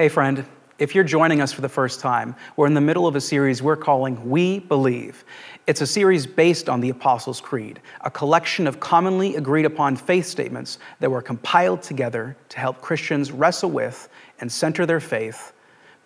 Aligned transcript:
Hey, 0.00 0.08
friend, 0.08 0.46
if 0.78 0.94
you're 0.94 1.04
joining 1.04 1.42
us 1.42 1.52
for 1.52 1.60
the 1.60 1.68
first 1.68 2.00
time, 2.00 2.34
we're 2.56 2.66
in 2.66 2.72
the 2.72 2.80
middle 2.80 3.06
of 3.06 3.16
a 3.16 3.20
series 3.20 3.62
we're 3.62 3.76
calling 3.76 4.30
We 4.30 4.60
Believe. 4.60 5.26
It's 5.66 5.82
a 5.82 5.86
series 5.86 6.26
based 6.26 6.70
on 6.70 6.80
the 6.80 6.88
Apostles' 6.88 7.38
Creed, 7.38 7.82
a 8.00 8.10
collection 8.10 8.66
of 8.66 8.80
commonly 8.80 9.36
agreed 9.36 9.66
upon 9.66 9.96
faith 9.96 10.24
statements 10.24 10.78
that 11.00 11.10
were 11.10 11.20
compiled 11.20 11.82
together 11.82 12.34
to 12.48 12.58
help 12.58 12.80
Christians 12.80 13.30
wrestle 13.30 13.70
with 13.70 14.08
and 14.40 14.50
center 14.50 14.86
their 14.86 15.00
faith 15.00 15.52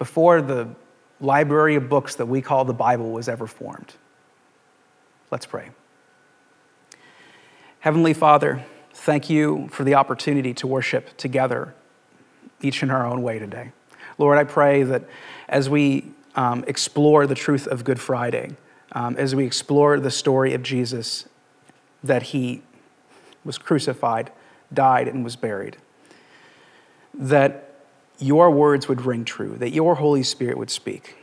before 0.01 0.43
the 0.43 0.69
library 1.21 1.77
of 1.77 1.89
books 1.89 2.17
that 2.17 2.27
we 2.27 2.43
call 2.43 2.65
the 2.65 2.75
Bible 2.75 3.13
was 3.13 3.29
ever 3.29 3.47
formed. 3.47 3.95
Let's 5.31 5.47
pray. 5.47 5.71
Heavenly 7.79 8.13
Father, 8.13 8.65
thank 8.93 9.31
you 9.31 9.69
for 9.71 9.85
the 9.85 9.95
opportunity 9.95 10.53
to 10.55 10.67
worship 10.67 11.17
together, 11.17 11.77
each 12.61 12.83
in 12.83 12.91
our 12.91 13.07
own 13.07 13.23
way 13.23 13.39
today. 13.39 13.71
Lord, 14.19 14.39
I 14.39 14.45
pray 14.45 14.83
that 14.85 15.05
as 15.49 15.69
we 15.69 16.13
um, 16.37 16.65
explore 16.67 17.27
the 17.27 17.35
truth 17.35 17.67
of 17.67 17.85
Good 17.85 18.01
Friday, 18.01 18.53
um, 18.93 19.17
as 19.17 19.35
we 19.35 19.45
explore 19.45 19.99
the 19.99 20.11
story 20.11 20.55
of 20.55 20.63
Jesus, 20.63 21.29
that 22.03 22.23
he 22.25 22.63
was 23.45 23.59
crucified, 23.59 24.31
died, 24.73 25.09
and 25.09 25.25
was 25.25 25.37
buried, 25.37 25.77
that 27.13 27.75
your 28.19 28.51
words 28.51 28.89
would 28.89 29.03
ring 29.03 29.25
true, 29.25 29.57
that 29.59 29.71
your 29.71 29.97
Holy 29.97 30.23
Spirit 30.23 30.57
would 30.57 30.71
speak, 30.71 31.17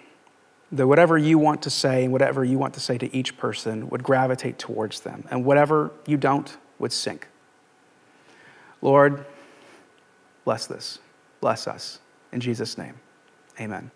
that 0.71 0.87
whatever 0.87 1.17
you 1.17 1.37
want 1.37 1.61
to 1.63 1.69
say 1.69 2.03
and 2.03 2.11
whatever 2.11 2.43
you 2.43 2.57
want 2.57 2.73
to 2.73 2.79
say 2.79 2.97
to 2.97 3.13
each 3.15 3.37
person 3.37 3.89
would 3.89 4.03
gravitate 4.03 4.57
towards 4.57 5.01
them, 5.01 5.23
and 5.31 5.45
whatever 5.45 5.91
you 6.05 6.17
don't 6.17 6.57
would 6.79 6.91
sink. 6.91 7.27
Lord, 8.81 9.25
bless 10.43 10.65
this. 10.65 10.99
Bless 11.39 11.67
us. 11.67 11.99
In 12.31 12.39
Jesus' 12.39 12.77
name, 12.77 12.95
amen. 13.59 13.91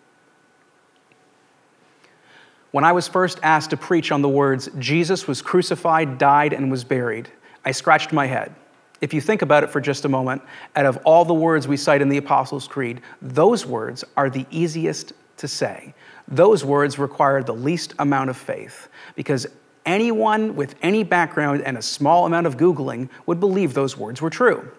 When 2.70 2.84
I 2.84 2.92
was 2.92 3.08
first 3.08 3.38
asked 3.42 3.70
to 3.70 3.76
preach 3.76 4.12
on 4.12 4.20
the 4.20 4.28
words, 4.28 4.68
Jesus 4.78 5.26
was 5.26 5.40
crucified, 5.40 6.18
died, 6.18 6.52
and 6.52 6.70
was 6.70 6.84
buried, 6.84 7.30
I 7.64 7.72
scratched 7.72 8.12
my 8.12 8.26
head. 8.26 8.54
If 9.00 9.12
you 9.12 9.20
think 9.20 9.42
about 9.42 9.64
it 9.64 9.70
for 9.70 9.80
just 9.80 10.04
a 10.04 10.08
moment, 10.08 10.42
out 10.74 10.86
of 10.86 10.98
all 11.04 11.24
the 11.24 11.34
words 11.34 11.68
we 11.68 11.76
cite 11.76 12.02
in 12.02 12.08
the 12.08 12.16
Apostles' 12.16 12.68
Creed, 12.68 13.00
those 13.20 13.66
words 13.66 14.04
are 14.16 14.30
the 14.30 14.46
easiest 14.50 15.12
to 15.38 15.48
say. 15.48 15.94
Those 16.28 16.64
words 16.64 16.98
require 16.98 17.42
the 17.42 17.54
least 17.54 17.94
amount 17.98 18.30
of 18.30 18.36
faith 18.36 18.88
because 19.14 19.46
anyone 19.84 20.56
with 20.56 20.74
any 20.82 21.02
background 21.02 21.62
and 21.62 21.76
a 21.76 21.82
small 21.82 22.26
amount 22.26 22.46
of 22.46 22.56
Googling 22.56 23.08
would 23.26 23.38
believe 23.38 23.74
those 23.74 23.96
words 23.96 24.20
were 24.20 24.30
true. 24.30 24.70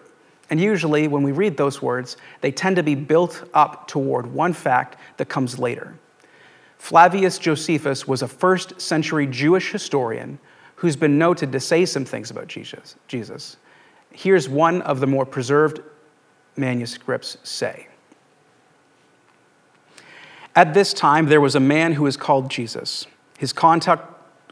And 0.50 0.60
usually, 0.60 1.08
when 1.08 1.22
we 1.22 1.32
read 1.32 1.56
those 1.56 1.82
words, 1.82 2.16
they 2.40 2.50
tend 2.50 2.76
to 2.76 2.82
be 2.82 2.94
built 2.94 3.48
up 3.52 3.86
toward 3.86 4.26
one 4.26 4.52
fact 4.52 4.96
that 5.18 5.28
comes 5.28 5.58
later. 5.58 5.94
Flavius 6.78 7.38
Josephus 7.38 8.08
was 8.08 8.22
a 8.22 8.28
first 8.28 8.80
century 8.80 9.26
Jewish 9.26 9.72
historian 9.72 10.38
who's 10.76 10.96
been 10.96 11.18
noted 11.18 11.52
to 11.52 11.60
say 11.60 11.84
some 11.84 12.04
things 12.04 12.30
about 12.30 12.46
Jesus. 12.46 13.56
Here's 14.12 14.48
one 14.48 14.80
of 14.82 15.00
the 15.00 15.06
more 15.06 15.26
preserved 15.26 15.80
manuscripts 16.56 17.36
say. 17.42 17.88
At 20.54 20.74
this 20.74 20.92
time, 20.92 21.26
there 21.26 21.40
was 21.40 21.54
a 21.54 21.60
man 21.60 21.92
who 21.92 22.04
was 22.04 22.16
called 22.16 22.50
Jesus. 22.50 23.06
His 23.38 23.52
contact 23.52 24.02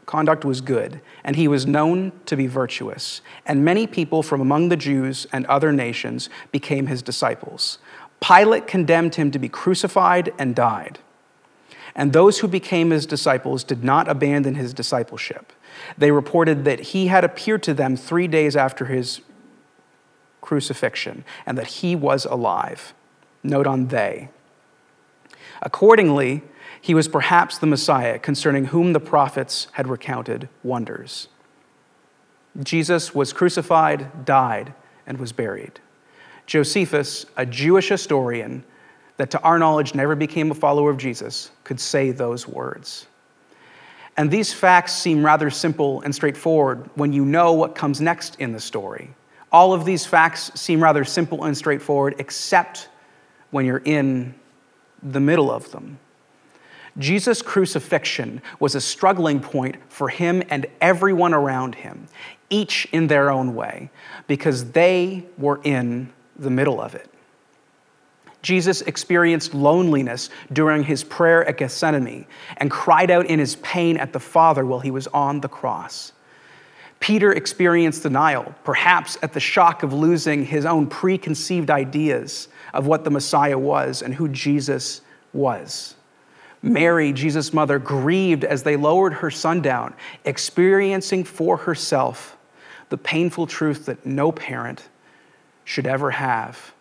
conduct 0.07 0.43
was 0.43 0.61
good, 0.61 1.01
and 1.23 1.35
he 1.35 1.47
was 1.47 1.67
known 1.67 2.11
to 2.25 2.35
be 2.35 2.47
virtuous. 2.47 3.21
And 3.45 3.63
many 3.63 3.85
people 3.85 4.23
from 4.23 4.41
among 4.41 4.69
the 4.69 4.77
Jews 4.77 5.27
and 5.31 5.45
other 5.45 5.71
nations 5.71 6.29
became 6.51 6.87
his 6.87 7.03
disciples. 7.03 7.77
Pilate 8.19 8.65
condemned 8.65 9.15
him 9.15 9.29
to 9.29 9.37
be 9.37 9.49
crucified 9.49 10.33
and 10.39 10.55
died. 10.55 10.97
And 11.93 12.13
those 12.13 12.39
who 12.39 12.47
became 12.47 12.89
his 12.89 13.05
disciples 13.05 13.63
did 13.63 13.83
not 13.83 14.07
abandon 14.07 14.55
his 14.55 14.73
discipleship. 14.73 15.51
They 15.97 16.11
reported 16.11 16.63
that 16.65 16.79
he 16.79 17.07
had 17.07 17.23
appeared 17.23 17.61
to 17.63 17.73
them 17.73 17.95
three 17.95 18.27
days 18.27 18.55
after 18.55 18.85
his 18.85 19.21
crucifixion 20.41 21.25
and 21.45 21.57
that 21.57 21.67
he 21.67 21.95
was 21.95 22.25
alive. 22.25 22.93
Note 23.43 23.67
on 23.67 23.87
they. 23.87 24.29
Accordingly, 25.61 26.43
he 26.87 26.93
was 26.93 27.09
perhaps 27.09 27.57
the 27.57 27.67
Messiah 27.67 28.17
concerning 28.17 28.63
whom 28.63 28.93
the 28.93 28.99
prophets 29.01 29.67
had 29.73 29.89
recounted 29.89 30.47
wonders. 30.63 31.27
Jesus 32.63 33.13
was 33.13 33.33
crucified, 33.33 34.23
died, 34.23 34.73
and 35.05 35.17
was 35.17 35.33
buried. 35.33 35.81
Josephus, 36.45 37.25
a 37.35 37.45
Jewish 37.45 37.89
historian 37.89 38.63
that 39.17 39.29
to 39.31 39.41
our 39.41 39.59
knowledge 39.59 39.95
never 39.95 40.15
became 40.15 40.49
a 40.49 40.55
follower 40.55 40.89
of 40.89 40.97
Jesus, 40.97 41.51
could 41.65 41.77
say 41.77 42.11
those 42.11 42.47
words. 42.47 43.07
And 44.15 44.31
these 44.31 44.53
facts 44.53 44.93
seem 44.93 45.25
rather 45.25 45.49
simple 45.49 45.99
and 46.03 46.15
straightforward 46.15 46.89
when 46.95 47.11
you 47.11 47.25
know 47.25 47.51
what 47.51 47.75
comes 47.75 47.99
next 47.99 48.37
in 48.39 48.53
the 48.53 48.61
story. 48.61 49.13
All 49.51 49.73
of 49.73 49.83
these 49.83 50.05
facts 50.05 50.53
seem 50.55 50.81
rather 50.81 51.03
simple 51.03 51.43
and 51.43 51.57
straightforward, 51.57 52.15
except 52.17 52.87
when 53.51 53.65
you're 53.65 53.81
in 53.83 54.33
the 55.03 55.19
middle 55.19 55.51
of 55.51 55.69
them. 55.71 55.99
Jesus' 56.97 57.41
crucifixion 57.41 58.41
was 58.59 58.73
a 58.73 58.81
struggling 58.81 59.39
point 59.39 59.75
for 59.89 60.09
him 60.09 60.41
and 60.49 60.65
everyone 60.81 61.33
around 61.33 61.75
him, 61.75 62.07
each 62.49 62.87
in 62.91 63.07
their 63.07 63.29
own 63.29 63.53
way, 63.53 63.89
because 64.25 64.71
they 64.71 65.25
were 65.37 65.59
in 65.63 66.11
the 66.37 66.49
middle 66.49 66.81
of 66.81 66.95
it. 66.95 67.09
Jesus 68.41 68.81
experienced 68.83 69.53
loneliness 69.53 70.29
during 70.53 70.83
his 70.83 71.03
prayer 71.03 71.45
at 71.45 71.57
Gethsemane 71.57 72.25
and 72.57 72.71
cried 72.71 73.11
out 73.11 73.25
in 73.25 73.39
his 73.39 73.57
pain 73.57 73.97
at 73.97 74.13
the 74.13 74.19
Father 74.19 74.65
while 74.65 74.79
he 74.79 74.91
was 74.91 75.07
on 75.07 75.41
the 75.41 75.49
cross. 75.49 76.13
Peter 76.99 77.31
experienced 77.31 78.03
denial, 78.03 78.55
perhaps 78.63 79.17
at 79.21 79.33
the 79.33 79.39
shock 79.39 79.83
of 79.83 79.93
losing 79.93 80.45
his 80.45 80.65
own 80.65 80.87
preconceived 80.87 81.69
ideas 81.69 82.47
of 82.73 82.87
what 82.87 83.03
the 83.03 83.11
Messiah 83.11 83.57
was 83.57 84.01
and 84.01 84.15
who 84.15 84.27
Jesus 84.29 85.01
was. 85.33 85.95
Mary, 86.61 87.13
Jesus' 87.13 87.53
mother, 87.53 87.79
grieved 87.79 88.43
as 88.43 88.63
they 88.63 88.75
lowered 88.75 89.13
her 89.13 89.29
son 89.31 89.61
down, 89.61 89.93
experiencing 90.25 91.23
for 91.23 91.57
herself 91.57 92.37
the 92.89 92.97
painful 92.97 93.47
truth 93.47 93.85
that 93.85 94.05
no 94.05 94.31
parent 94.31 94.89
should 95.65 95.85
ever 95.85 96.11
have, 96.11 96.73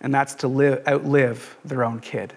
and 0.00 0.14
that's 0.14 0.34
to 0.36 0.48
live, 0.48 0.86
outlive 0.86 1.56
their 1.64 1.84
own 1.84 1.98
kid. 1.98 2.32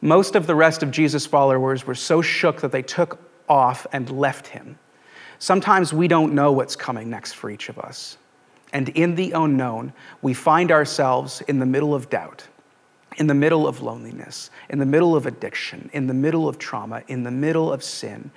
Most 0.00 0.34
of 0.36 0.46
the 0.46 0.54
rest 0.54 0.82
of 0.82 0.90
Jesus' 0.90 1.26
followers 1.26 1.86
were 1.86 1.94
so 1.94 2.22
shook 2.22 2.60
that 2.60 2.72
they 2.72 2.82
took 2.82 3.18
off 3.48 3.86
and 3.92 4.10
left 4.10 4.46
him. 4.48 4.78
Sometimes 5.38 5.92
we 5.92 6.08
don't 6.08 6.34
know 6.34 6.52
what's 6.52 6.76
coming 6.76 7.10
next 7.10 7.32
for 7.32 7.50
each 7.50 7.68
of 7.68 7.78
us. 7.78 8.16
And 8.72 8.88
in 8.90 9.14
the 9.14 9.32
unknown, 9.32 9.92
we 10.22 10.34
find 10.34 10.70
ourselves 10.70 11.40
in 11.42 11.58
the 11.58 11.66
middle 11.66 11.94
of 11.94 12.10
doubt, 12.10 12.46
in 13.16 13.26
the 13.26 13.34
middle 13.34 13.66
of 13.66 13.80
loneliness, 13.80 14.50
in 14.68 14.78
the 14.78 14.86
middle 14.86 15.14
of 15.16 15.26
addiction, 15.26 15.88
in 15.92 16.06
the 16.06 16.14
middle 16.14 16.48
of 16.48 16.58
trauma, 16.58 17.02
in 17.08 17.22
the 17.22 17.30
middle 17.30 17.72
of 17.72 17.82
sin, 17.82 18.30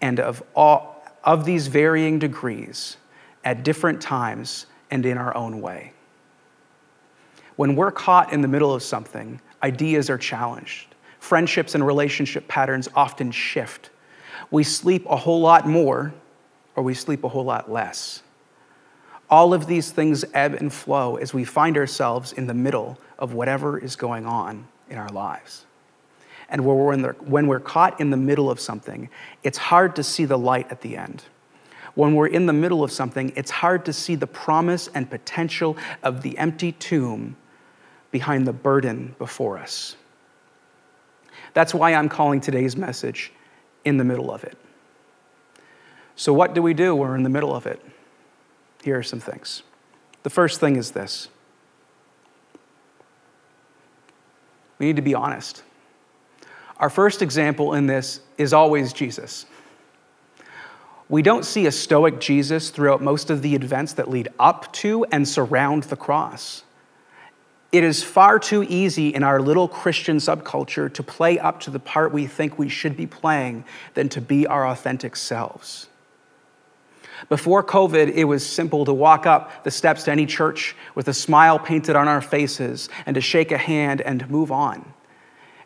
and 0.00 0.20
of, 0.20 0.42
all, 0.54 1.04
of 1.24 1.44
these 1.44 1.66
varying 1.66 2.18
degrees 2.18 2.96
at 3.44 3.62
different 3.62 4.00
times 4.00 4.66
and 4.90 5.06
in 5.06 5.16
our 5.16 5.34
own 5.34 5.60
way. 5.60 5.92
When 7.56 7.76
we're 7.76 7.90
caught 7.90 8.32
in 8.32 8.40
the 8.40 8.48
middle 8.48 8.74
of 8.74 8.82
something, 8.82 9.40
ideas 9.62 10.08
are 10.08 10.18
challenged. 10.18 10.94
Friendships 11.18 11.74
and 11.74 11.86
relationship 11.86 12.48
patterns 12.48 12.88
often 12.94 13.30
shift. 13.30 13.90
We 14.50 14.64
sleep 14.64 15.04
a 15.06 15.16
whole 15.16 15.40
lot 15.40 15.66
more, 15.66 16.14
or 16.76 16.82
we 16.82 16.94
sleep 16.94 17.24
a 17.24 17.28
whole 17.28 17.44
lot 17.44 17.70
less. 17.70 18.22
All 19.30 19.54
of 19.54 19.66
these 19.66 19.92
things 19.92 20.24
ebb 20.34 20.54
and 20.54 20.72
flow 20.72 21.16
as 21.16 21.32
we 21.32 21.44
find 21.44 21.76
ourselves 21.76 22.32
in 22.32 22.46
the 22.46 22.54
middle 22.54 22.98
of 23.18 23.32
whatever 23.32 23.78
is 23.78 23.96
going 23.96 24.26
on 24.26 24.66
in 24.88 24.98
our 24.98 25.08
lives. 25.08 25.64
And 26.48 26.66
when 26.66 27.46
we're 27.46 27.60
caught 27.60 28.00
in 28.00 28.10
the 28.10 28.16
middle 28.16 28.50
of 28.50 28.58
something, 28.58 29.08
it's 29.44 29.56
hard 29.56 29.94
to 29.96 30.02
see 30.02 30.24
the 30.24 30.36
light 30.36 30.70
at 30.70 30.80
the 30.80 30.96
end. 30.96 31.22
When 31.94 32.14
we're 32.14 32.26
in 32.26 32.46
the 32.46 32.52
middle 32.52 32.82
of 32.82 32.90
something, 32.90 33.32
it's 33.36 33.50
hard 33.52 33.84
to 33.84 33.92
see 33.92 34.16
the 34.16 34.26
promise 34.26 34.88
and 34.94 35.08
potential 35.08 35.76
of 36.02 36.22
the 36.22 36.36
empty 36.38 36.72
tomb 36.72 37.36
behind 38.10 38.46
the 38.46 38.52
burden 38.52 39.14
before 39.18 39.58
us. 39.58 39.96
That's 41.54 41.72
why 41.72 41.94
I'm 41.94 42.08
calling 42.08 42.40
today's 42.40 42.76
message 42.76 43.32
in 43.84 43.96
the 43.96 44.04
middle 44.04 44.30
of 44.30 44.42
it. 44.44 44.56
So, 46.16 46.32
what 46.32 46.54
do 46.54 46.62
we 46.62 46.74
do 46.74 46.94
when 46.94 47.08
we're 47.08 47.16
in 47.16 47.22
the 47.22 47.30
middle 47.30 47.54
of 47.54 47.66
it? 47.66 47.80
Here 48.82 48.98
are 48.98 49.02
some 49.02 49.20
things. 49.20 49.62
The 50.22 50.30
first 50.30 50.60
thing 50.60 50.76
is 50.76 50.90
this 50.90 51.28
we 54.78 54.86
need 54.86 54.96
to 54.96 55.02
be 55.02 55.14
honest. 55.14 55.62
Our 56.78 56.90
first 56.90 57.20
example 57.20 57.74
in 57.74 57.86
this 57.86 58.20
is 58.38 58.54
always 58.54 58.94
Jesus. 58.94 59.44
We 61.10 61.22
don't 61.22 61.44
see 61.44 61.66
a 61.66 61.72
stoic 61.72 62.20
Jesus 62.20 62.70
throughout 62.70 63.02
most 63.02 63.30
of 63.30 63.42
the 63.42 63.54
events 63.54 63.94
that 63.94 64.08
lead 64.08 64.28
up 64.38 64.72
to 64.74 65.04
and 65.06 65.28
surround 65.28 65.82
the 65.84 65.96
cross. 65.96 66.62
It 67.72 67.84
is 67.84 68.02
far 68.02 68.38
too 68.38 68.62
easy 68.62 69.10
in 69.10 69.22
our 69.22 69.40
little 69.40 69.68
Christian 69.68 70.16
subculture 70.16 70.92
to 70.94 71.02
play 71.02 71.38
up 71.38 71.60
to 71.60 71.70
the 71.70 71.78
part 71.78 72.12
we 72.12 72.26
think 72.26 72.58
we 72.58 72.68
should 72.68 72.96
be 72.96 73.06
playing 73.06 73.64
than 73.94 74.08
to 74.10 74.20
be 74.20 74.46
our 74.46 74.66
authentic 74.66 75.14
selves. 75.16 75.88
Before 77.28 77.62
COVID, 77.62 78.12
it 78.14 78.24
was 78.24 78.46
simple 78.46 78.84
to 78.84 78.92
walk 78.92 79.26
up 79.26 79.64
the 79.64 79.70
steps 79.70 80.04
to 80.04 80.12
any 80.12 80.26
church 80.26 80.74
with 80.94 81.08
a 81.08 81.14
smile 81.14 81.58
painted 81.58 81.96
on 81.96 82.08
our 82.08 82.20
faces 82.20 82.88
and 83.06 83.14
to 83.14 83.20
shake 83.20 83.52
a 83.52 83.58
hand 83.58 84.00
and 84.00 84.28
move 84.30 84.50
on. 84.50 84.92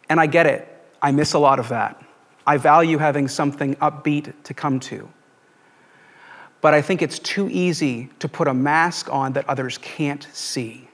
And 0.09 0.21
I 0.21 0.27
get 0.27 0.47
it, 0.47 0.69
I 1.01 1.13
miss 1.13 1.33
a 1.35 1.39
lot 1.39 1.59
of 1.59 1.69
that. 1.69 2.03
I 2.47 2.57
value 2.57 2.99
having 2.99 3.29
something 3.29 3.77
upbeat 3.77 4.33
to 4.45 4.55
come 4.55 4.81
to. 4.81 5.09
But 6.61 6.75
I 6.75 6.83
think 6.83 7.03
it's 7.03 7.19
too 7.19 7.49
easy 7.51 8.11
to 8.19 8.29
put 8.29 8.49
a 8.49 8.55
mask 8.55 9.13
on 9.13 9.35
that 9.35 9.49
others 9.49 9.79
can't 9.79 10.27
see 10.33 10.89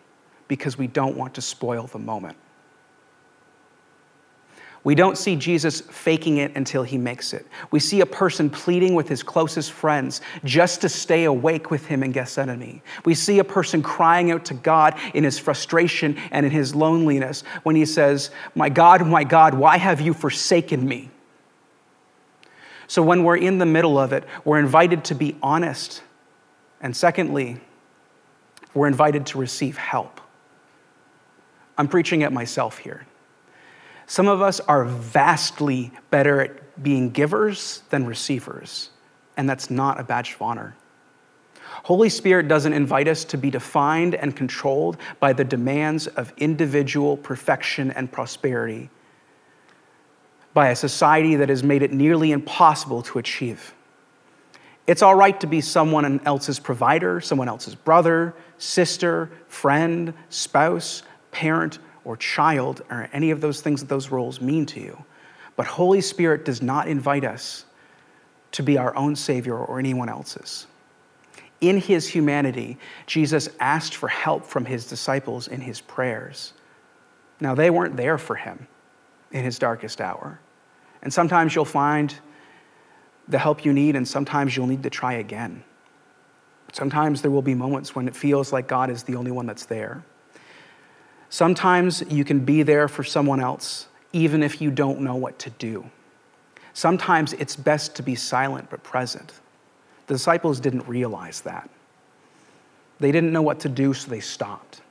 because 0.49 0.77
we 0.77 0.89
don't 0.89 1.17
want 1.17 1.35
to 1.35 1.43
spoil 1.43 1.87
the 1.87 1.99
moment. 1.99 2.37
We 4.83 4.95
don't 4.95 5.19
see 5.19 5.37
Jesus 5.37 5.83
faking 5.83 6.39
it 6.39 6.57
until 6.57 6.83
he 6.83 6.97
makes 6.97 7.35
it. 7.35 7.47
We 7.71 7.81
see 7.81 8.01
a 8.01 8.07
person 8.07 8.49
pleading 8.49 8.95
with 8.95 9.09
his 9.09 9.23
closest 9.23 9.73
friends 9.73 10.23
just 10.43 10.81
to 10.81 10.89
stay 10.89 11.25
awake 11.25 11.71
with 11.71 11.85
him 11.85 12.03
in 12.03 12.13
Gethsemane. 12.13 12.81
We 13.05 13.15
see 13.15 13.41
a 13.41 13.45
person 13.45 13.83
crying 13.83 14.31
out 14.31 14.47
to 14.47 14.55
God 14.55 14.99
in 15.13 15.23
his 15.23 15.39
frustration 15.39 16.17
and 16.31 16.47
in 16.47 16.53
his 16.53 16.75
loneliness 16.75 17.43
when 17.63 17.77
he 17.77 17.85
says, 17.85 18.31
My 18.55 18.71
God, 18.71 19.07
my 19.07 19.23
God, 19.23 19.53
why 19.53 19.77
have 19.77 20.01
you 20.01 20.15
forsaken 20.15 20.87
me? 20.89 21.11
So 22.87 23.03
when 23.03 23.23
we're 23.23 23.37
in 23.37 23.59
the 23.59 23.67
middle 23.67 23.99
of 23.99 24.15
it, 24.15 24.25
we're 24.47 24.59
invited 24.59 25.05
to 25.05 25.15
be 25.15 25.37
honest. 25.43 26.03
And 26.81 26.97
secondly, 26.97 27.61
we're 28.73 28.89
invited 28.89 29.27
to 29.27 29.39
receive 29.39 29.77
help. 29.77 30.23
I'm 31.77 31.87
preaching 31.87 32.23
at 32.23 32.33
myself 32.33 32.79
here. 32.79 33.07
Some 34.11 34.27
of 34.27 34.43
us 34.43 34.59
are 34.59 34.85
vastly 34.87 35.93
better 36.11 36.41
at 36.41 36.83
being 36.83 37.11
givers 37.11 37.85
than 37.91 38.07
receivers, 38.07 38.91
and 39.37 39.49
that's 39.49 39.71
not 39.71 40.01
a 40.01 40.03
badge 40.03 40.35
of 40.35 40.43
honor. 40.43 40.77
Holy 41.85 42.09
Spirit 42.09 42.49
doesn't 42.49 42.73
invite 42.73 43.07
us 43.07 43.25
to 43.27 43.39
be 43.39 43.53
defined 43.53 44.17
and 44.17 44.35
controlled 44.35 44.97
by 45.21 45.33
the 45.33 45.45
demands 45.45 46.09
of 46.09 46.33
individual 46.39 47.19
perfection 47.19 47.93
and 47.93 48.11
prosperity, 48.11 48.91
by 50.55 50.71
a 50.71 50.75
society 50.75 51.37
that 51.37 51.49
has 51.49 51.63
made 51.63 51.85
it 51.85 51.93
nearly 51.93 52.33
impossible 52.33 53.03
to 53.03 53.21
achieve. 53.21 53.75
It's 54.89 55.03
all 55.03 55.15
right 55.15 55.39
to 55.39 55.47
be 55.47 55.61
someone 55.61 56.21
else's 56.27 56.59
provider, 56.59 57.21
someone 57.21 57.49
else's 57.49 57.77
brother, 57.77 58.35
sister, 58.59 59.31
friend, 59.47 60.15
spouse, 60.31 61.05
parent, 61.31 61.79
or 62.05 62.17
child, 62.17 62.83
or 62.91 63.09
any 63.13 63.31
of 63.31 63.41
those 63.41 63.61
things 63.61 63.81
that 63.81 63.89
those 63.89 64.11
roles 64.11 64.41
mean 64.41 64.67
to 64.67 64.81
you. 64.81 65.05
But 65.57 65.67
Holy 65.67 66.01
Spirit 66.01 66.45
does 66.45 66.63
not 66.63 66.89
invite 66.89 67.25
us 67.25 67.65
to 68.53 68.63
be 68.63 68.79
our 68.79 68.95
own 68.97 69.15
Savior 69.17 69.57
or 69.57 69.79
anyone 69.79 70.09
else's. 70.09 70.67
In 71.61 71.79
his 71.79 72.09
humanity, 72.09 72.79
Jesus 73.07 73.51
asked 73.61 73.95
for 73.95 74.09
help 74.09 74.47
from 74.47 74.65
his 74.65 74.87
disciples 74.87 75.47
in 75.49 75.61
his 75.61 75.81
prayers. 75.81 76.55
Now, 77.41 77.55
they 77.55 77.71
weren't 77.71 77.97
there 77.97 78.19
for 78.19 78.35
him 78.35 78.67
in 79.31 79.45
his 79.45 79.59
darkest 79.59 80.01
hour. 80.01 80.41
And 81.03 81.13
sometimes 81.13 81.55
you'll 81.55 81.65
find 81.65 82.15
the 83.29 83.39
help 83.39 83.65
you 83.65 83.73
need, 83.73 83.97
and 83.97 84.07
sometimes 84.07 84.57
you'll 84.57 84.67
need 84.67 84.83
to 84.83 84.91
try 84.91 85.15
again. 85.15 85.63
Sometimes 86.73 87.23
there 87.23 87.31
will 87.31 87.43
be 87.43 87.55
moments 87.55 87.95
when 87.95 88.09
it 88.09 88.17
feels 88.17 88.53
like 88.53 88.67
God 88.67 88.91
is 88.91 89.03
the 89.03 89.17
only 89.17 89.31
one 89.31 89.47
that's 89.47 89.67
there. 89.67 90.03
Sometimes 91.31 92.03
you 92.11 92.25
can 92.25 92.41
be 92.41 92.65
there 92.65 92.89
for 92.89 93.05
someone 93.05 93.41
else, 93.41 93.87
even 94.13 94.43
if 94.43 94.61
you 94.61 94.71
don't 94.71 95.01
know 95.01 95.15
what 95.15 95.39
to 95.39 95.51
do. 95.51 95.89
Sometimes 96.75 97.33
it's 97.35 97.55
best 97.55 97.95
to 97.97 98.03
be 98.03 98.17
silent 98.17 98.69
but 98.69 98.83
present. 98.83 99.33
The 100.09 100.15
disciples 100.15 100.59
didn't 100.59 100.87
realize 100.89 101.41
that. 101.43 101.71
They 102.99 103.13
didn't 103.13 103.33
know 103.33 103.43
what 103.43 103.61
to 103.61 103.69
do, 103.69 103.95
so 103.95 104.11
they 104.11 104.21
stopped. 104.21 104.83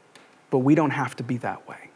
But 0.49 0.59
we 0.59 0.75
don't 0.75 0.91
have 0.91 1.15
to 1.17 1.23
be 1.23 1.37
that 1.37 1.67
way. 1.67 1.89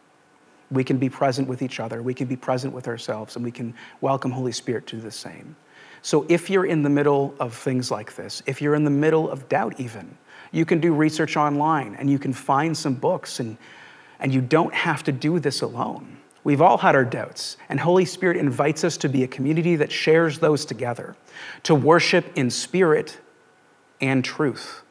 We 0.69 0.83
can 0.83 0.97
be 0.97 1.09
present 1.09 1.47
with 1.47 1.61
each 1.61 1.79
other, 1.79 2.01
we 2.01 2.13
can 2.13 2.27
be 2.27 2.35
present 2.35 2.73
with 2.73 2.87
ourselves, 2.87 3.37
and 3.37 3.45
we 3.45 3.51
can 3.51 3.73
welcome 4.01 4.31
Holy 4.31 4.51
Spirit 4.51 4.87
to 4.87 4.97
the 4.97 5.11
same. 5.11 5.55
So 6.01 6.25
if 6.27 6.49
you're 6.49 6.65
in 6.65 6.83
the 6.83 6.89
middle 6.89 7.33
of 7.39 7.53
things 7.53 7.89
like 7.91 8.15
this, 8.15 8.43
if 8.45 8.61
you're 8.61 8.75
in 8.75 8.83
the 8.83 8.89
middle 8.89 9.29
of 9.29 9.47
doubt, 9.47 9.79
even, 9.79 10.17
you 10.51 10.65
can 10.65 10.81
do 10.81 10.93
research 10.93 11.37
online 11.37 11.95
and 11.95 12.09
you 12.09 12.19
can 12.19 12.33
find 12.33 12.75
some 12.75 12.93
books 12.93 13.39
and 13.39 13.57
and 14.19 14.33
you 14.33 14.41
don't 14.41 14.73
have 14.73 15.03
to 15.03 15.11
do 15.11 15.39
this 15.39 15.61
alone. 15.61 16.17
We've 16.43 16.61
all 16.61 16.77
had 16.77 16.95
our 16.95 17.05
doubts, 17.05 17.57
and 17.69 17.79
Holy 17.79 18.05
Spirit 18.05 18.37
invites 18.37 18.83
us 18.83 18.97
to 18.97 19.09
be 19.09 19.23
a 19.23 19.27
community 19.27 19.77
that 19.77 19.91
shares 19.91 20.39
those 20.39 20.65
together, 20.65 21.15
to 21.63 21.73
worship 21.73 22.25
in 22.35 22.49
spirit 22.49 23.19
and 24.01 24.25
truth. 24.25 24.81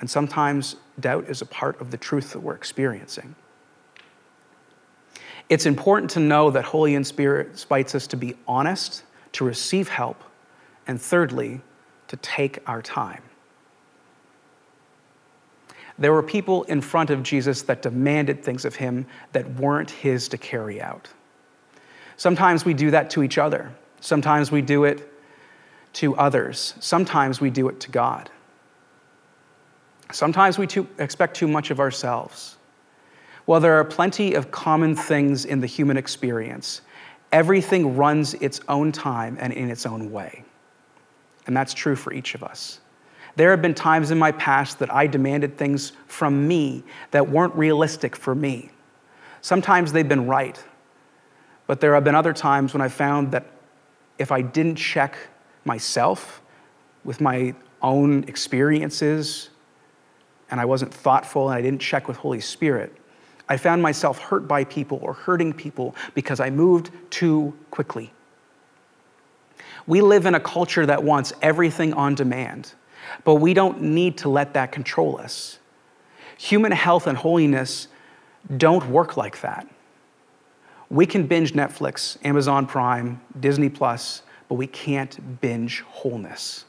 And 0.00 0.10
sometimes 0.10 0.76
doubt 0.98 1.28
is 1.28 1.42
a 1.42 1.46
part 1.46 1.80
of 1.80 1.90
the 1.90 1.96
truth 1.96 2.32
that 2.32 2.40
we're 2.40 2.56
experiencing. 2.56 3.36
It's 5.48 5.66
important 5.66 6.10
to 6.12 6.20
know 6.20 6.50
that 6.50 6.64
Holy 6.64 7.02
Spirit 7.04 7.48
invites 7.50 7.94
us 7.94 8.06
to 8.08 8.16
be 8.16 8.34
honest, 8.48 9.04
to 9.32 9.44
receive 9.44 9.88
help, 9.88 10.24
and 10.86 11.00
thirdly, 11.00 11.60
to 12.08 12.16
take 12.16 12.58
our 12.66 12.82
time. 12.82 13.22
There 15.98 16.12
were 16.12 16.22
people 16.22 16.64
in 16.64 16.80
front 16.80 17.10
of 17.10 17.22
Jesus 17.22 17.62
that 17.62 17.82
demanded 17.82 18.42
things 18.42 18.64
of 18.64 18.74
him 18.74 19.06
that 19.32 19.48
weren't 19.54 19.90
his 19.90 20.28
to 20.28 20.38
carry 20.38 20.80
out. 20.80 21.08
Sometimes 22.16 22.64
we 22.64 22.74
do 22.74 22.90
that 22.90 23.10
to 23.10 23.22
each 23.22 23.38
other. 23.38 23.72
Sometimes 24.00 24.50
we 24.50 24.60
do 24.60 24.84
it 24.84 25.10
to 25.94 26.16
others. 26.16 26.74
Sometimes 26.80 27.40
we 27.40 27.50
do 27.50 27.68
it 27.68 27.80
to 27.80 27.90
God. 27.90 28.30
Sometimes 30.12 30.58
we 30.58 30.66
too, 30.66 30.86
expect 30.98 31.36
too 31.36 31.48
much 31.48 31.70
of 31.70 31.80
ourselves. 31.80 32.56
While 33.46 33.60
there 33.60 33.74
are 33.74 33.84
plenty 33.84 34.34
of 34.34 34.50
common 34.50 34.96
things 34.96 35.44
in 35.44 35.60
the 35.60 35.66
human 35.66 35.96
experience, 35.96 36.80
everything 37.32 37.96
runs 37.96 38.34
its 38.34 38.60
own 38.68 38.92
time 38.92 39.36
and 39.40 39.52
in 39.52 39.70
its 39.70 39.86
own 39.86 40.10
way. 40.10 40.44
And 41.46 41.56
that's 41.56 41.74
true 41.74 41.96
for 41.96 42.12
each 42.12 42.34
of 42.34 42.42
us. 42.42 42.80
There 43.36 43.50
have 43.50 43.62
been 43.62 43.74
times 43.74 44.10
in 44.10 44.18
my 44.18 44.32
past 44.32 44.78
that 44.78 44.92
I 44.94 45.06
demanded 45.06 45.56
things 45.56 45.92
from 46.06 46.46
me 46.46 46.84
that 47.10 47.28
weren't 47.28 47.54
realistic 47.54 48.14
for 48.14 48.34
me. 48.34 48.70
Sometimes 49.40 49.92
they've 49.92 50.08
been 50.08 50.26
right, 50.26 50.62
but 51.66 51.80
there 51.80 51.94
have 51.94 52.04
been 52.04 52.14
other 52.14 52.32
times 52.32 52.72
when 52.72 52.80
I 52.80 52.88
found 52.88 53.32
that 53.32 53.46
if 54.18 54.30
I 54.30 54.42
didn't 54.42 54.76
check 54.76 55.16
myself 55.64 56.40
with 57.04 57.20
my 57.20 57.54
own 57.82 58.24
experiences 58.24 59.50
and 60.50 60.60
I 60.60 60.64
wasn't 60.64 60.94
thoughtful 60.94 61.50
and 61.50 61.58
I 61.58 61.62
didn't 61.62 61.80
check 61.80 62.06
with 62.06 62.16
Holy 62.16 62.40
Spirit, 62.40 62.94
I 63.48 63.56
found 63.56 63.82
myself 63.82 64.18
hurt 64.18 64.48
by 64.48 64.64
people 64.64 64.98
or 65.02 65.12
hurting 65.12 65.52
people 65.52 65.94
because 66.14 66.40
I 66.40 66.50
moved 66.50 66.90
too 67.10 67.52
quickly. 67.70 68.12
We 69.86 70.00
live 70.00 70.24
in 70.24 70.34
a 70.34 70.40
culture 70.40 70.86
that 70.86 71.02
wants 71.02 71.32
everything 71.42 71.92
on 71.92 72.14
demand. 72.14 72.72
But 73.24 73.36
we 73.36 73.54
don't 73.54 73.82
need 73.82 74.18
to 74.18 74.28
let 74.28 74.54
that 74.54 74.72
control 74.72 75.18
us. 75.18 75.58
Human 76.38 76.72
health 76.72 77.06
and 77.06 77.16
holiness 77.16 77.88
don't 78.56 78.88
work 78.88 79.16
like 79.16 79.40
that. 79.40 79.66
We 80.90 81.06
can 81.06 81.26
binge 81.26 81.54
Netflix, 81.54 82.18
Amazon 82.24 82.66
Prime, 82.66 83.20
Disney 83.40 83.68
Plus, 83.68 84.22
but 84.48 84.56
we 84.56 84.66
can't 84.66 85.40
binge 85.40 85.80
wholeness. 85.80 86.64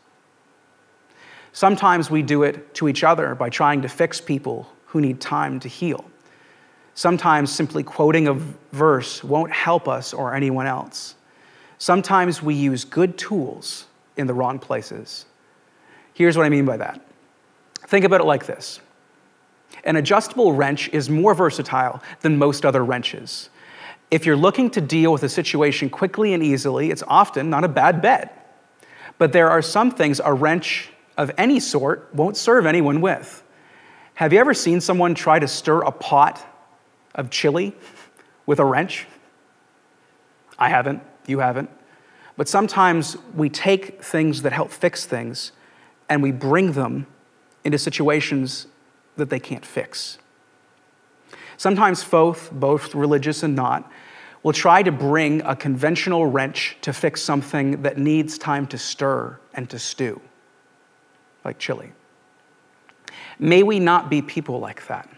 Sometimes 1.52 2.10
we 2.10 2.22
do 2.22 2.44
it 2.44 2.74
to 2.76 2.88
each 2.88 3.04
other 3.04 3.36
by 3.36 3.50
trying 3.50 3.82
to 3.82 3.88
fix 3.88 4.20
people 4.20 4.68
who 4.88 5.02
need 5.02 5.22
time 5.22 5.60
to 5.60 5.68
heal. 5.68 6.04
Sometimes 6.96 7.54
simply 7.54 7.84
quoting 7.84 8.28
a 8.28 8.34
verse 8.72 9.24
won't 9.24 9.52
help 9.52 9.88
us 9.88 10.14
or 10.14 10.34
anyone 10.34 10.66
else. 10.66 11.16
Sometimes 11.78 12.42
we 12.42 12.56
use 12.56 12.86
good 12.86 13.18
tools 13.18 13.86
in 14.16 14.28
the 14.28 14.34
wrong 14.34 14.60
places. 14.60 15.26
Here's 16.16 16.38
what 16.38 16.46
I 16.46 16.50
mean 16.50 16.66
by 16.66 16.78
that. 16.78 17.00
Think 17.88 18.06
about 18.06 18.22
it 18.22 18.26
like 18.26 18.48
this 18.48 18.80
an 19.84 19.98
adjustable 19.98 20.54
wrench 20.54 20.90
is 20.90 21.10
more 21.10 21.36
versatile 21.36 22.02
than 22.22 22.38
most 22.38 22.66
other 22.66 22.84
wrenches. 22.84 23.50
If 24.10 24.26
you're 24.26 24.38
looking 24.38 24.70
to 24.72 24.82
deal 24.82 25.12
with 25.12 25.24
a 25.24 25.30
situation 25.30 25.90
quickly 25.90 26.34
and 26.34 26.42
easily, 26.42 26.90
it's 26.90 27.04
often 27.08 27.50
not 27.50 27.64
a 27.64 27.68
bad 27.68 28.02
bet. 28.02 28.42
But 29.18 29.34
there 29.34 29.50
are 29.50 29.62
some 29.62 29.92
things 29.92 30.22
a 30.24 30.34
wrench 30.34 30.90
of 31.18 31.32
any 31.38 31.60
sort 31.60 32.10
won't 32.14 32.38
serve 32.38 32.66
anyone 32.66 33.02
with. 33.02 33.44
Have 34.16 34.32
you 34.32 34.40
ever 34.40 34.54
seen 34.54 34.80
someone 34.80 35.16
try 35.16 35.40
to 35.40 35.48
stir 35.48 35.82
a 35.82 35.92
pot 35.92 36.46
of 37.14 37.30
chili 37.30 37.76
with 38.46 38.60
a 38.60 38.66
wrench? 38.66 39.06
I 40.58 40.70
haven't. 40.70 41.02
You 41.28 41.40
haven't. 41.40 41.70
But 42.38 42.48
sometimes 42.48 43.18
we 43.34 43.50
take 43.50 44.02
things 44.02 44.44
that 44.44 44.54
help 44.54 44.72
fix 44.72 45.06
things 45.06 45.52
and 46.10 46.22
we 46.22 46.32
bring 46.32 46.74
them 46.74 47.08
into 47.64 47.78
situations 47.78 48.68
that 49.18 49.30
they 49.30 49.40
can't 49.40 49.66
fix. 49.66 50.18
Sometimes 51.58 52.04
both, 52.04 52.52
both 52.52 52.94
religious 52.94 53.44
and 53.44 53.56
not, 53.56 53.92
will 54.44 54.54
try 54.54 54.84
to 54.84 54.92
bring 54.92 55.42
a 55.42 55.56
conventional 55.56 56.28
wrench 56.28 56.78
to 56.82 56.94
fix 56.94 57.22
something 57.22 57.82
that 57.82 57.98
needs 57.98 58.38
time 58.38 58.68
to 58.68 58.78
stir 58.78 59.40
and 59.54 59.70
to 59.70 59.80
stew, 59.80 60.22
like 61.44 61.58
chili. 61.58 61.92
May 63.40 63.64
we 63.64 63.80
not 63.80 64.10
be 64.10 64.22
people 64.22 64.60
like 64.60 64.86
that. 64.88 65.10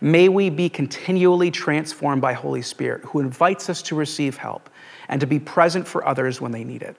May 0.00 0.28
we 0.28 0.50
be 0.50 0.68
continually 0.68 1.50
transformed 1.50 2.20
by 2.20 2.32
Holy 2.34 2.62
Spirit, 2.62 3.04
who 3.04 3.20
invites 3.20 3.70
us 3.70 3.80
to 3.82 3.94
receive 3.94 4.36
help 4.36 4.68
and 5.08 5.20
to 5.20 5.26
be 5.26 5.38
present 5.38 5.86
for 5.86 6.06
others 6.06 6.40
when 6.40 6.52
they 6.52 6.64
need 6.64 6.82
it. 6.82 6.96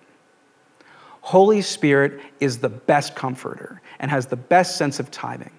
Holy 1.22 1.62
Spirit 1.62 2.22
is 2.40 2.60
the 2.60 2.70
best 2.70 3.16
comforter 3.16 3.82
and 4.00 4.10
has 4.10 4.28
the 4.28 4.36
best 4.36 4.78
sense 4.78 5.00
of 5.00 5.12
timing. 5.12 5.52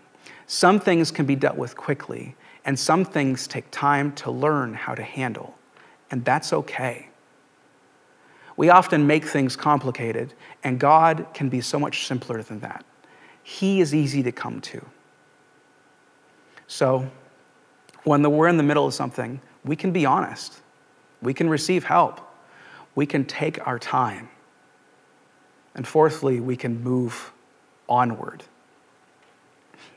Some 0.47 0.81
things 0.81 1.11
can 1.11 1.26
be 1.26 1.37
dealt 1.37 1.57
with 1.57 1.76
quickly, 1.76 2.35
and 2.64 2.79
some 2.79 3.05
things 3.05 3.47
take 3.47 3.71
time 3.71 4.12
to 4.12 4.31
learn 4.31 4.75
how 4.75 4.95
to 4.95 5.02
handle, 5.02 5.57
and 6.11 6.25
that's 6.25 6.52
okay. 6.52 7.09
We 8.57 8.69
often 8.69 9.07
make 9.07 9.25
things 9.25 9.57
complicated, 9.57 10.35
and 10.64 10.79
God 10.79 11.26
can 11.33 11.49
be 11.49 11.61
so 11.61 11.79
much 11.79 12.07
simpler 12.07 12.43
than 12.43 12.61
that. 12.61 12.85
He 13.43 13.81
is 13.81 13.95
easy 13.95 14.23
to 14.23 14.33
come 14.33 14.61
to. 14.62 14.85
So, 16.67 17.11
when 18.05 18.29
we're 18.31 18.49
in 18.49 18.57
the 18.57 18.62
middle 18.62 18.87
of 18.87 18.95
something, 18.95 19.40
we 19.64 19.76
can 19.76 19.93
be 19.93 20.05
honest. 20.07 20.61
We 21.23 21.35
can 21.35 21.49
receive 21.49 21.85
help. 21.85 22.21
We 22.95 23.07
can 23.07 23.25
take 23.25 23.67
our 23.67 23.79
time. 23.79 24.29
And 25.75 25.87
fourthly, 25.87 26.41
we 26.41 26.57
can 26.57 26.83
move 26.83 27.33
onward. 27.89 28.45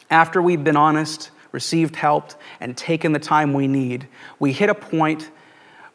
After 0.10 0.42
we've 0.42 0.64
been 0.64 0.78
honest, 0.78 1.32
received 1.52 1.96
help, 1.96 2.34
and 2.60 2.76
taken 2.76 3.14
the 3.14 3.20
time 3.20 3.54
we 3.54 3.68
need, 3.68 4.08
we 4.40 4.52
hit 4.52 4.70
a 4.70 4.76
point 4.76 5.32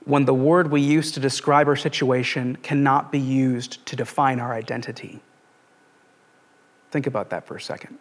when 0.05 0.25
the 0.25 0.35
word 0.35 0.71
we 0.71 0.81
use 0.81 1.13
to 1.13 1.21
describe 1.21 1.69
our 1.69 1.77
situation 1.77 2.57
cannot 2.63 3.13
be 3.13 3.19
used 3.19 3.85
to 3.87 3.95
define 3.95 4.41
our 4.41 4.55
identity. 4.55 5.21
Think 6.91 7.07
about 7.07 7.31
that 7.31 7.47
for 7.47 7.57
a 7.57 7.61
second. 7.61 7.99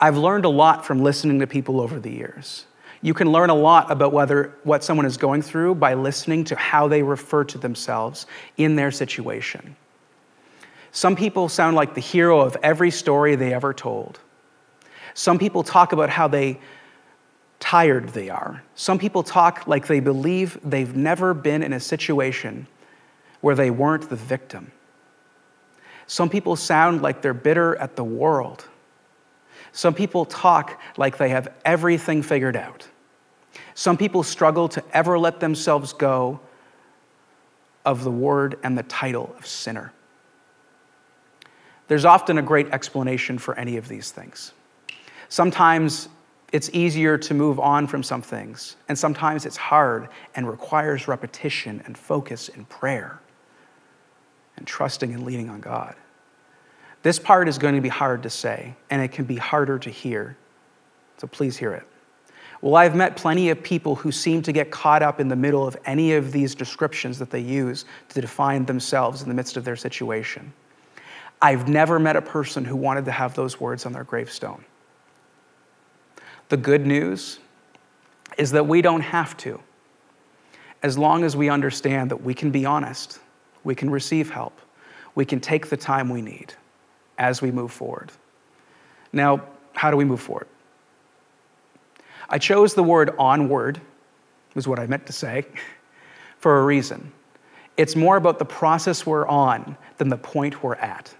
I've 0.00 0.16
learned 0.16 0.44
a 0.44 0.50
lot 0.50 0.84
from 0.84 1.02
listening 1.02 1.40
to 1.40 1.46
people 1.46 1.80
over 1.80 1.98
the 1.98 2.10
years. 2.10 2.66
You 3.02 3.14
can 3.14 3.32
learn 3.32 3.50
a 3.50 3.54
lot 3.54 3.90
about 3.90 4.12
whether 4.12 4.54
what 4.64 4.84
someone 4.84 5.06
is 5.06 5.16
going 5.16 5.42
through 5.42 5.76
by 5.76 5.94
listening 5.94 6.44
to 6.44 6.56
how 6.56 6.86
they 6.86 7.02
refer 7.02 7.44
to 7.44 7.58
themselves 7.58 8.26
in 8.56 8.76
their 8.76 8.90
situation. 8.90 9.76
Some 10.92 11.16
people 11.16 11.48
sound 11.48 11.76
like 11.76 11.94
the 11.94 12.00
hero 12.00 12.40
of 12.40 12.56
every 12.62 12.90
story 12.90 13.36
they 13.36 13.54
ever 13.54 13.72
told. 13.72 14.18
Some 15.14 15.38
people 15.38 15.62
talk 15.62 15.92
about 15.92 16.10
how 16.10 16.28
they 16.28 16.60
tired 17.58 18.08
they 18.10 18.28
are. 18.28 18.62
Some 18.74 18.98
people 18.98 19.22
talk 19.22 19.66
like 19.66 19.86
they 19.86 20.00
believe 20.00 20.58
they've 20.64 20.94
never 20.96 21.34
been 21.34 21.62
in 21.62 21.72
a 21.72 21.80
situation 21.80 22.66
where 23.40 23.54
they 23.54 23.70
weren't 23.70 24.08
the 24.08 24.16
victim. 24.16 24.72
Some 26.06 26.28
people 26.28 26.56
sound 26.56 27.02
like 27.02 27.22
they're 27.22 27.32
bitter 27.32 27.76
at 27.76 27.96
the 27.96 28.04
world. 28.04 28.66
Some 29.72 29.94
people 29.94 30.24
talk 30.24 30.80
like 30.96 31.16
they 31.18 31.28
have 31.28 31.52
everything 31.64 32.22
figured 32.22 32.56
out. 32.56 32.86
Some 33.74 33.96
people 33.96 34.22
struggle 34.22 34.68
to 34.70 34.84
ever 34.92 35.18
let 35.18 35.40
themselves 35.40 35.92
go 35.92 36.40
of 37.84 38.04
the 38.04 38.10
word 38.10 38.58
and 38.62 38.76
the 38.76 38.82
title 38.84 39.34
of 39.38 39.46
sinner. 39.46 39.92
There's 41.88 42.04
often 42.04 42.38
a 42.38 42.42
great 42.42 42.68
explanation 42.68 43.38
for 43.38 43.58
any 43.58 43.76
of 43.76 43.88
these 43.88 44.10
things. 44.10 44.52
Sometimes 45.28 46.08
it's 46.52 46.70
easier 46.72 47.16
to 47.18 47.34
move 47.34 47.58
on 47.60 47.86
from 47.86 48.02
some 48.02 48.22
things, 48.22 48.76
and 48.88 48.98
sometimes 48.98 49.46
it's 49.46 49.56
hard 49.56 50.08
and 50.34 50.48
requires 50.48 51.08
repetition 51.08 51.82
and 51.86 51.96
focus 51.96 52.48
and 52.48 52.68
prayer 52.68 53.20
and 54.56 54.66
trusting 54.66 55.14
and 55.14 55.24
leaning 55.24 55.48
on 55.48 55.60
God. 55.60 55.94
This 57.02 57.18
part 57.18 57.48
is 57.48 57.56
going 57.56 57.74
to 57.74 57.80
be 57.80 57.88
hard 57.88 58.22
to 58.24 58.30
say, 58.30 58.74
and 58.90 59.00
it 59.00 59.08
can 59.08 59.24
be 59.24 59.36
harder 59.36 59.78
to 59.78 59.90
hear. 59.90 60.36
So 61.16 61.26
please 61.26 61.56
hear 61.56 61.72
it. 61.72 61.86
Well, 62.60 62.76
I've 62.76 62.94
met 62.94 63.16
plenty 63.16 63.48
of 63.48 63.62
people 63.62 63.94
who 63.94 64.12
seem 64.12 64.42
to 64.42 64.52
get 64.52 64.70
caught 64.70 65.02
up 65.02 65.18
in 65.18 65.28
the 65.28 65.36
middle 65.36 65.66
of 65.66 65.78
any 65.86 66.12
of 66.12 66.30
these 66.30 66.54
descriptions 66.54 67.18
that 67.18 67.30
they 67.30 67.40
use 67.40 67.86
to 68.10 68.20
define 68.20 68.66
themselves 68.66 69.22
in 69.22 69.28
the 69.28 69.34
midst 69.34 69.56
of 69.56 69.64
their 69.64 69.76
situation. 69.76 70.52
I've 71.40 71.68
never 71.68 71.98
met 71.98 72.16
a 72.16 72.22
person 72.22 72.66
who 72.66 72.76
wanted 72.76 73.06
to 73.06 73.12
have 73.12 73.34
those 73.34 73.58
words 73.58 73.86
on 73.86 73.94
their 73.94 74.04
gravestone. 74.04 74.62
The 76.50 76.58
good 76.58 76.86
news 76.86 77.38
is 78.36 78.50
that 78.50 78.66
we 78.66 78.82
don't 78.82 79.00
have 79.00 79.38
to, 79.38 79.58
as 80.82 80.98
long 80.98 81.24
as 81.24 81.36
we 81.36 81.48
understand 81.48 82.10
that 82.10 82.22
we 82.22 82.34
can 82.34 82.50
be 82.50 82.66
honest, 82.66 83.20
we 83.64 83.74
can 83.74 83.88
receive 83.88 84.28
help, 84.28 84.60
we 85.14 85.24
can 85.24 85.40
take 85.40 85.70
the 85.70 85.76
time 85.78 86.10
we 86.10 86.20
need 86.20 86.54
as 87.20 87.40
we 87.40 87.52
move 87.52 87.70
forward. 87.70 88.10
Now, 89.12 89.44
how 89.74 89.92
do 89.92 89.96
we 89.96 90.04
move 90.04 90.20
forward? 90.20 90.48
I 92.28 92.38
chose 92.38 92.74
the 92.74 92.82
word 92.82 93.14
onward, 93.18 93.80
was 94.54 94.66
what 94.66 94.80
I 94.80 94.86
meant 94.86 95.06
to 95.06 95.12
say, 95.12 95.46
for 96.38 96.58
a 96.58 96.64
reason. 96.64 97.12
It's 97.76 97.94
more 97.94 98.16
about 98.16 98.38
the 98.38 98.44
process 98.44 99.06
we're 99.06 99.28
on 99.28 99.76
than 99.98 100.08
the 100.08 100.16
point 100.16 100.62
we're 100.62 100.74
at. 100.74 101.14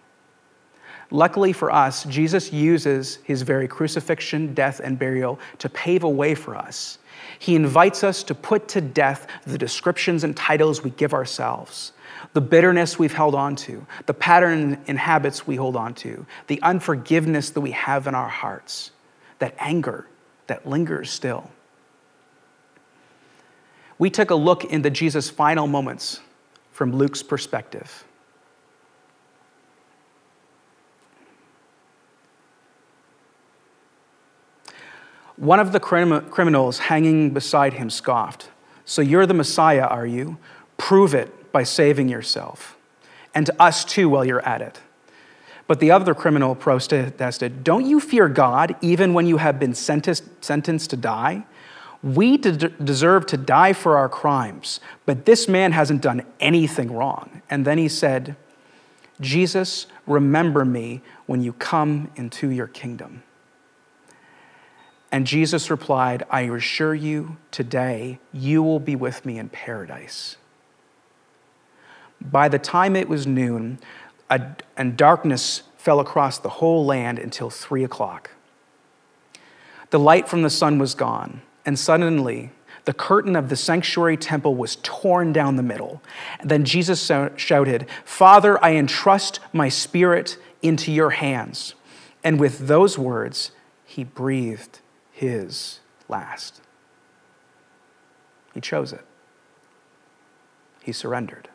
Luckily 1.11 1.53
for 1.53 1.73
us, 1.73 2.05
Jesus 2.05 2.53
uses 2.53 3.17
his 3.25 3.43
very 3.43 3.67
crucifixion, 3.67 4.55
death, 4.55 4.81
and 4.83 4.99
burial 4.99 5.41
to 5.59 5.69
pave 5.69 6.05
a 6.05 6.09
way 6.09 6.35
for 6.35 6.57
us. 6.57 6.99
He 7.39 7.57
invites 7.57 8.05
us 8.05 8.23
to 8.25 8.35
put 8.35 8.69
to 8.69 8.81
death 8.81 9.27
the 9.47 9.59
descriptions 9.59 10.25
and 10.25 10.37
titles 10.37 10.85
we 10.85 10.91
give 10.91 11.13
ourselves 11.13 11.93
the 12.33 12.41
bitterness 12.41 12.99
we've 12.99 13.13
held 13.13 13.35
on 13.35 13.57
to, 13.57 13.85
the 14.07 14.15
pattern 14.15 14.79
and 14.87 14.99
habits 14.99 15.47
we 15.47 15.57
hold 15.57 15.77
on 15.77 15.95
to, 15.95 16.25
the 16.47 16.61
unforgiveness 16.63 17.51
that 17.51 17.61
we 17.61 17.73
have 17.73 18.07
in 18.07 18.15
our 18.15 18.29
hearts, 18.29 18.91
that 19.39 19.55
anger 19.59 20.07
that 20.47 20.67
lingers 20.67 21.11
still. 21.11 21.51
We 23.99 24.11
took 24.11 24.31
a 24.31 24.35
look 24.35 24.65
into 24.65 24.91
Jesus' 24.91 25.29
final 25.29 25.67
moments 25.67 26.21
from 26.73 26.93
Luke's 26.93 27.23
perspective. 27.23 28.05
One 35.41 35.59
of 35.59 35.73
the 35.73 35.81
crim- 35.81 36.29
criminals 36.29 36.79
hanging 36.79 37.31
beside 37.31 37.73
him 37.73 37.89
scoffed, 37.89 38.51
So 38.85 39.01
you're 39.01 39.25
the 39.25 39.33
Messiah, 39.33 39.87
are 39.87 40.07
you? 40.07 40.37
Prove 40.77 41.15
it 41.15 41.51
by 41.51 41.63
saving 41.63 42.11
yourself, 42.11 42.77
and 43.35 43.47
to 43.47 43.63
us 43.63 43.83
too 43.83 44.11
while 44.11 44.23
you're 44.23 44.47
at 44.47 44.61
it. 44.61 44.81
But 45.67 45.81
the 45.81 45.93
other 45.93 46.15
criminal 46.15 46.55
protested, 46.55 47.65
Don't 47.65 47.87
you 47.87 48.01
fear 48.01 48.29
God 48.29 48.77
even 48.83 49.15
when 49.15 49.27
you 49.27 49.39
have 49.39 49.59
been 49.59 49.73
sentenced, 49.73 50.25
sentenced 50.45 50.91
to 50.91 50.99
die? 50.99 51.45
We 52.03 52.37
de- 52.37 52.69
deserve 52.69 53.25
to 53.27 53.39
die 53.39 53.73
for 53.73 53.97
our 53.97 54.11
crimes, 54.11 54.79
but 55.07 55.25
this 55.25 55.49
man 55.49 55.73
hasn't 55.73 56.03
done 56.03 56.23
anything 56.39 56.93
wrong. 56.93 57.41
And 57.49 57.65
then 57.65 57.79
he 57.79 57.89
said, 57.89 58.37
Jesus, 59.23 59.87
remember 60.07 60.67
me 60.67 61.01
when 61.25 61.41
you 61.41 61.55
come 61.55 62.11
into 62.17 62.51
your 62.51 62.67
kingdom. 62.67 63.23
And 65.13 65.27
Jesus 65.27 65.71
replied, 65.71 66.25
I 66.31 66.43
assure 66.43 66.95
you, 66.95 67.37
today 67.51 68.21
you 68.33 68.63
will 68.63 68.79
be 68.79 68.95
with 68.95 69.27
me 69.27 69.39
in 69.39 69.49
paradise. 69.49 70.37
By 72.21 72.49
the 72.49 72.59
time 72.59 72.95
it 72.95 73.09
was 73.09 73.27
noon, 73.27 73.79
and 74.29 74.97
darkness 74.97 75.63
fell 75.77 75.99
across 75.99 76.39
the 76.39 76.49
whole 76.49 76.85
land 76.85 77.19
until 77.19 77.51
three 77.51 77.83
o'clock. 77.83 78.31
The 79.91 79.99
light 79.99 80.29
from 80.29 80.43
the 80.43 80.51
sun 80.51 80.79
was 80.79 80.95
gone, 80.95 81.43
and 81.67 81.77
suddenly 81.77 82.53
the 82.85 82.95
curtain 82.95 83.35
of 83.35 83.49
the 83.49 83.57
sanctuary 83.57 84.17
temple 84.17 84.55
was 84.55 84.77
torn 84.83 85.33
down 85.33 85.57
the 85.57 85.63
middle. 85.63 86.01
Then 86.45 86.65
Jesus 86.65 87.11
shouted, 87.37 87.87
Father, 88.05 88.63
I 88.65 88.75
entrust 88.77 89.41
my 89.53 89.69
spirit 89.69 90.39
into 90.63 90.93
your 90.93 91.11
hands. 91.11 91.75
And 92.23 92.39
with 92.39 92.69
those 92.69 92.97
words, 92.97 93.51
he 93.85 94.05
breathed 94.05 94.79
his 95.21 95.81
last. 96.09 96.63
He 98.55 98.61
chose 98.63 98.91
it, 98.95 99.05
he 100.83 100.93
surrendered. 100.93 101.51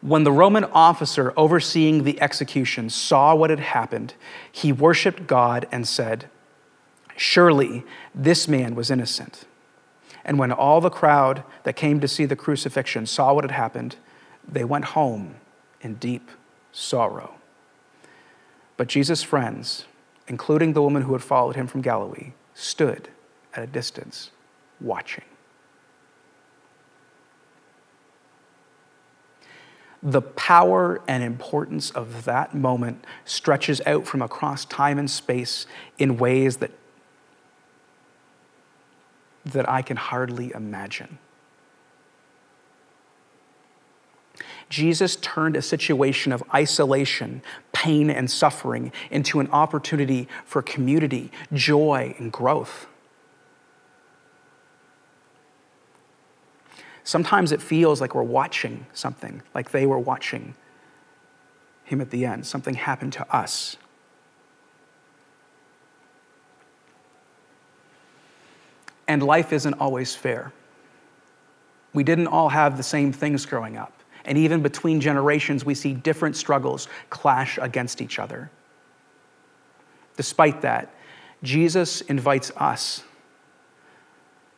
When 0.00 0.24
the 0.24 0.32
Roman 0.32 0.64
officer 0.64 1.32
overseeing 1.36 2.02
the 2.02 2.20
execution 2.20 2.90
saw 2.90 3.36
what 3.36 3.50
had 3.50 3.60
happened, 3.60 4.14
he 4.50 4.72
worshiped 4.72 5.28
God 5.28 5.68
and 5.70 5.86
said, 5.86 6.28
Surely 7.16 7.84
this 8.12 8.48
man 8.48 8.74
was 8.74 8.90
innocent. 8.90 9.44
And 10.24 10.40
when 10.40 10.50
all 10.50 10.80
the 10.80 10.90
crowd 10.90 11.44
that 11.62 11.76
came 11.76 12.00
to 12.00 12.08
see 12.08 12.24
the 12.24 12.34
crucifixion 12.34 13.06
saw 13.06 13.32
what 13.32 13.44
had 13.44 13.52
happened, 13.52 13.94
they 14.46 14.64
went 14.64 14.86
home 14.86 15.36
in 15.80 15.94
deep 15.94 16.32
sorrow. 16.72 17.36
But 18.76 18.88
Jesus' 18.88 19.22
friends, 19.22 19.86
including 20.28 20.74
the 20.74 20.82
woman 20.82 21.02
who 21.02 21.12
had 21.12 21.22
followed 21.22 21.56
him 21.56 21.66
from 21.66 21.80
Galilee, 21.80 22.32
stood 22.54 23.08
at 23.54 23.64
a 23.64 23.66
distance 23.66 24.30
watching. 24.80 25.24
The 30.02 30.22
power 30.22 31.00
and 31.08 31.24
importance 31.24 31.90
of 31.90 32.24
that 32.24 32.54
moment 32.54 33.04
stretches 33.24 33.80
out 33.84 34.06
from 34.06 34.22
across 34.22 34.64
time 34.64 34.98
and 34.98 35.10
space 35.10 35.66
in 35.98 36.18
ways 36.18 36.58
that, 36.58 36.70
that 39.44 39.68
I 39.68 39.82
can 39.82 39.96
hardly 39.96 40.52
imagine. 40.54 41.18
Jesus 44.68 45.16
turned 45.16 45.56
a 45.56 45.62
situation 45.62 46.32
of 46.32 46.42
isolation, 46.54 47.42
pain, 47.72 48.10
and 48.10 48.30
suffering 48.30 48.92
into 49.10 49.40
an 49.40 49.48
opportunity 49.50 50.28
for 50.44 50.60
community, 50.62 51.30
joy, 51.52 52.14
and 52.18 52.30
growth. 52.30 52.86
Sometimes 57.04 57.52
it 57.52 57.62
feels 57.62 58.02
like 58.02 58.14
we're 58.14 58.22
watching 58.22 58.84
something, 58.92 59.40
like 59.54 59.70
they 59.70 59.86
were 59.86 59.98
watching 59.98 60.54
him 61.84 62.02
at 62.02 62.10
the 62.10 62.26
end. 62.26 62.46
Something 62.46 62.74
happened 62.74 63.14
to 63.14 63.34
us. 63.34 63.78
And 69.06 69.22
life 69.22 69.54
isn't 69.54 69.72
always 69.80 70.14
fair. 70.14 70.52
We 71.94 72.04
didn't 72.04 72.26
all 72.26 72.50
have 72.50 72.76
the 72.76 72.82
same 72.82 73.10
things 73.10 73.46
growing 73.46 73.78
up. 73.78 73.97
And 74.24 74.36
even 74.38 74.62
between 74.62 75.00
generations, 75.00 75.64
we 75.64 75.74
see 75.74 75.94
different 75.94 76.36
struggles 76.36 76.88
clash 77.10 77.58
against 77.60 78.00
each 78.00 78.18
other. 78.18 78.50
Despite 80.16 80.62
that, 80.62 80.94
Jesus 81.42 82.00
invites 82.02 82.50
us 82.56 83.04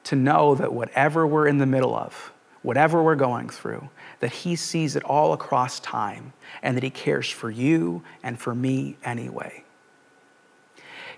to 0.05 0.17
know 0.17 0.55
that 0.55 0.73
whatever 0.73 1.27
we're 1.27 1.47
in 1.47 1.59
the 1.59 1.67
middle 1.67 1.95
of, 1.95 2.33
whatever 2.63 3.03
we're 3.03 3.17
going 3.17 3.49
through, 3.49 3.89
that 4.21 4.33
He 4.33 4.57
sees 4.57 4.97
it 4.97 5.05
all 5.05 5.33
across 5.33 5.81
time 5.81 6.33
and 6.63 6.77
that 6.77 6.83
He 6.83 6.91
cares 6.91 7.29
for 7.29 7.51
you 7.51 8.03
and 8.23 8.39
for 8.39 8.55
me 8.55 8.97
anyway. 9.05 9.65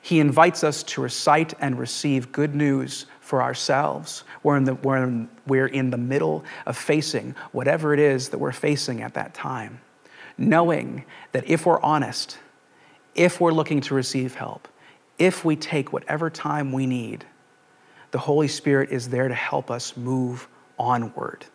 He 0.00 0.18
invites 0.18 0.64
us 0.64 0.82
to 0.82 1.00
recite 1.00 1.54
and 1.60 1.78
receive 1.78 2.32
good 2.32 2.56
news 2.56 3.06
for 3.22 3.40
ourselves. 3.40 4.24
We're 4.42 4.56
in, 4.56 4.64
the, 4.64 4.74
we're, 4.74 4.96
in, 4.96 5.28
we're 5.46 5.68
in 5.68 5.90
the 5.90 5.96
middle 5.96 6.44
of 6.66 6.76
facing 6.76 7.34
whatever 7.52 7.94
it 7.94 8.00
is 8.00 8.28
that 8.30 8.38
we're 8.38 8.52
facing 8.52 9.00
at 9.00 9.14
that 9.14 9.32
time, 9.32 9.80
knowing 10.36 11.04
that 11.30 11.48
if 11.48 11.64
we're 11.64 11.80
honest, 11.80 12.38
if 13.14 13.40
we're 13.40 13.52
looking 13.52 13.80
to 13.82 13.94
receive 13.94 14.34
help, 14.34 14.66
if 15.18 15.44
we 15.44 15.54
take 15.54 15.92
whatever 15.92 16.28
time 16.28 16.72
we 16.72 16.84
need, 16.84 17.24
the 18.10 18.18
Holy 18.18 18.48
Spirit 18.48 18.90
is 18.90 19.08
there 19.08 19.28
to 19.28 19.34
help 19.34 19.70
us 19.70 19.96
move 19.96 20.48
onward. 20.78 21.46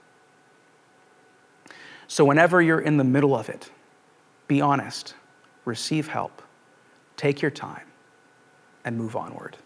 So, 2.08 2.24
whenever 2.24 2.62
you're 2.62 2.80
in 2.80 2.96
the 2.96 3.04
middle 3.04 3.36
of 3.36 3.50
it, 3.50 3.70
be 4.48 4.62
honest, 4.62 5.16
receive 5.66 6.08
help, 6.08 6.42
take 7.18 7.42
your 7.42 7.52
time, 7.52 7.86
and 8.86 8.98
move 8.98 9.18
onward. 9.18 9.58